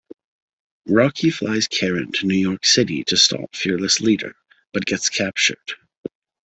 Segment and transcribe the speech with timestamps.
[0.87, 4.35] Rocky flies Karen to New York City to stop Fearless Leader,
[4.73, 5.75] but gets captured.